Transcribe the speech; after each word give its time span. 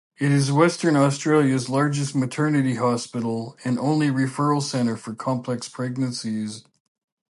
It 0.17 0.31
is 0.31 0.51
Western 0.51 0.95
Australia's 0.95 1.69
largest 1.69 2.15
maternity 2.15 2.73
hospital 2.73 3.55
and 3.63 3.77
only 3.77 4.07
referral 4.07 4.59
centre 4.63 4.97
for 4.97 5.13
complex 5.13 5.69
pregnancies. 5.69 6.63